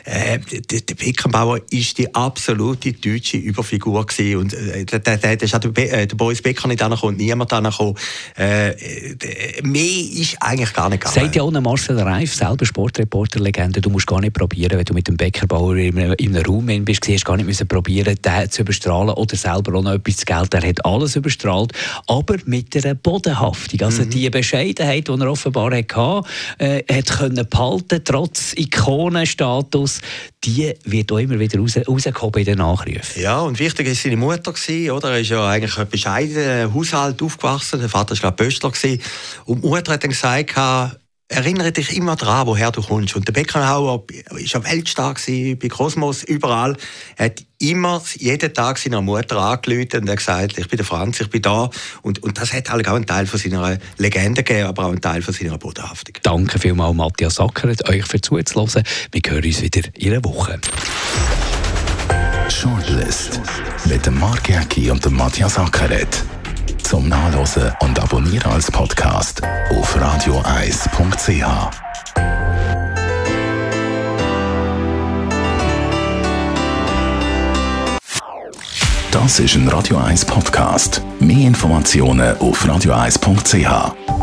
Äh, 0.06 0.40
der, 0.40 0.82
der 0.82 0.96
Beckenbauer 0.96 1.60
ist 1.70 1.98
die 1.98 2.14
absolute 2.16 2.94
deutsche 2.94 3.38
Überfigur 3.38 4.06
gewesen. 4.06 4.40
und 4.40 4.54
äh, 4.54 4.86
der, 4.86 5.00
der, 5.00 5.18
der, 5.18 5.42
ist 5.42 5.54
auch 5.54 5.60
der, 5.60 5.70
Be 5.70 5.90
äh, 5.90 6.08
der 6.08 6.16
Boris 6.16 6.42
Becker 6.42 6.70
nicht 6.70 6.82
angekommen, 6.82 7.18
niemand 7.18 7.52
angekommen. 7.52 7.96
Äh, 8.38 8.74
mehr 9.64 9.84
ist 9.84 10.38
eigentlich 10.40 10.74
gar 10.74 10.90
nicht 10.90 11.04
gegangen. 11.04 11.26
Sagt 11.26 11.36
ja 11.36 11.44
auch 11.44 11.52
Marcel 11.52 12.00
Reif, 12.00 12.34
selber 12.34 12.66
Sportreporter-Legende, 12.66 13.82
du 13.82 13.90
musst 13.90 14.08
gar 14.08 14.22
nicht 14.22 14.34
probieren, 14.34 14.78
wenn 14.78 14.86
du 14.86 14.94
mit 14.94 15.08
dem 15.08 15.18
Beckenbauer 15.18 15.76
in 15.90 16.00
einem, 16.00 16.14
in 16.18 16.36
einem 16.36 16.46
Raum 16.46 16.86
bist, 16.86 17.08
hast 17.08 17.26
gar 17.26 17.38
nicht 17.38 17.46
müssen 17.46 17.68
probieren, 17.68 18.16
den 18.22 18.52
zu 18.52 18.62
überstrahlen 18.62 19.10
oder 19.10 19.36
selber 19.36 19.78
auch 19.78 19.84
noch 19.84 19.94
etwas 19.94 20.18
zu 20.18 20.26
Geld. 20.26 20.54
Er 20.54 20.68
hat 20.68 20.86
alles 20.86 21.16
überstrahlt, 21.16 21.74
aber 22.08 22.36
mit 22.46 22.76
einer 22.76 22.96
Bodenhaftung. 22.96 23.82
Also 23.82 24.04
mhm. 24.04 24.10
die 24.10 24.30
Bescheidenheit, 24.30 25.08
die 25.08 25.12
er 25.12 25.32
offenbar 25.32 25.72
hatte, 25.74 26.28
äh, 26.58 26.84
hat 26.92 27.18
können 27.18 27.48
behalten, 27.50 28.02
trotz 28.04 28.54
Ikonenstatus, 28.56 30.00
die 30.44 30.74
wird 30.86 31.12
auch 31.12 31.18
immer 31.18 31.40
wieder 31.40 31.60
raus, 31.60 31.78
rausgehoben 31.88 32.40
in 32.40 32.46
den 32.46 32.58
Nachrufen. 32.60 33.22
Ja, 33.22 33.42
und 33.42 33.60
wichtig 33.60 33.88
war 33.88 33.96
seine 33.96 34.18
Mutter, 34.18 34.54
gewesen, 34.54 34.92
oder? 34.92 35.12
Er 35.12 35.20
ist 35.20 35.30
ja 35.30 35.48
eigentlich 35.48 35.78
ein 35.78 35.90
bescheidener 35.90 36.74
Haushalt 36.74 37.22
aufgewachsen. 37.22 37.80
Der 37.80 37.90
Vater 37.90 38.22
war 38.22 38.32
Pöstler. 38.32 38.72
Und 39.46 39.64
die 39.64 39.68
Mutter 39.68 39.94
hat 39.94 40.04
dann 40.04 40.12
gesagt, 40.12 40.99
erinnere 41.30 41.72
dich 41.72 41.96
immer 41.96 42.16
daran, 42.16 42.48
woher 42.48 42.72
du 42.72 42.82
kommst. 42.82 43.16
Und 43.16 43.28
der 43.28 43.34
Beckenhauer 43.34 44.04
war 44.30 44.40
ja 44.40 44.64
weltstark 44.64 45.22
bei 45.26 45.68
Kosmos, 45.70 46.24
überall. 46.24 46.76
Er 47.16 47.28
hat 47.28 47.46
immer, 47.60 48.02
jeden 48.18 48.54
Tag 48.54 48.80
seiner 48.80 49.02
Mutter 49.02 49.38
angerufen 49.38 50.02
und 50.02 50.10
hat 50.10 50.18
gesagt, 50.18 50.58
ich 50.58 50.68
bin 50.68 50.78
der 50.78 50.86
Franz, 50.86 51.22
ich 51.22 51.30
bin 51.30 51.42
da. 51.42 51.70
Und, 52.02 52.22
und 52.24 52.38
das 52.38 52.52
hat 52.52 52.70
halt 52.70 52.88
auch 52.88 52.96
einen 52.96 53.06
Teil 53.06 53.28
von 53.28 53.40
seiner 53.40 53.78
Legende 53.98 54.44
gegeben, 54.44 54.68
aber 54.68 54.86
auch 54.86 54.90
einen 54.90 55.02
Teil 55.02 55.22
von 55.22 55.34
seiner 55.34 55.58
Bodenhaftung. 55.58 56.16
Danke 56.24 56.58
vielmals, 56.58 56.96
Matthias 56.96 57.36
Sackert, 57.36 57.88
euch 57.88 58.06
für 58.06 58.20
zuzuhören. 58.20 58.84
Wir 59.12 59.22
hören 59.32 59.46
uns 59.46 59.62
wieder 59.62 59.82
in 59.94 60.12
einer 60.12 60.24
Woche. 60.24 60.60
Shortlist 62.50 63.40
mit 63.86 64.04
dem 64.06 64.20
Mark 64.20 64.50
Jäcki 64.50 64.90
und 64.90 65.06
dem 65.06 65.16
Matthias 65.16 65.60
Ackeret 65.60 66.24
zum 66.90 67.08
Nachlesen 67.08 67.72
und 67.82 68.00
Abonnieren 68.00 68.52
als 68.52 68.72
Podcast 68.72 69.44
auf 69.70 69.96
radioeis.ch. 69.96 71.46
Das 79.12 79.40
ist 79.40 79.54
ein 79.54 79.68
Radio 79.68 79.98
1 79.98 80.26
Podcast. 80.26 81.04
Mehr 81.20 81.50
Informationen 81.50 82.36
auf 82.40 82.68
radioeis.ch. 82.68 84.19